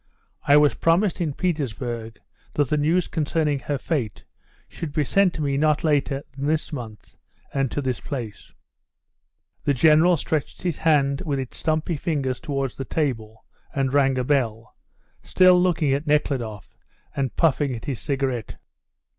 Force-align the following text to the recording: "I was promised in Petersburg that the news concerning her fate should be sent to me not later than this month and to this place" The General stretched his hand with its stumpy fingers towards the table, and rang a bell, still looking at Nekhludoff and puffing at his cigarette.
"I 0.47 0.57
was 0.57 0.73
promised 0.73 1.21
in 1.21 1.35
Petersburg 1.35 2.17
that 2.53 2.69
the 2.69 2.75
news 2.77 3.07
concerning 3.07 3.59
her 3.59 3.77
fate 3.77 4.25
should 4.67 4.93
be 4.93 5.03
sent 5.03 5.31
to 5.35 5.43
me 5.43 5.57
not 5.57 5.83
later 5.83 6.23
than 6.31 6.47
this 6.47 6.73
month 6.73 7.15
and 7.53 7.69
to 7.69 7.83
this 7.83 7.99
place" 7.99 8.51
The 9.65 9.75
General 9.75 10.17
stretched 10.17 10.63
his 10.63 10.79
hand 10.79 11.21
with 11.21 11.37
its 11.37 11.57
stumpy 11.57 11.97
fingers 11.97 12.39
towards 12.39 12.77
the 12.77 12.83
table, 12.85 13.45
and 13.75 13.93
rang 13.93 14.17
a 14.17 14.23
bell, 14.23 14.75
still 15.21 15.61
looking 15.61 15.93
at 15.93 16.07
Nekhludoff 16.07 16.75
and 17.15 17.35
puffing 17.35 17.75
at 17.75 17.85
his 17.85 17.99
cigarette. 17.99 18.55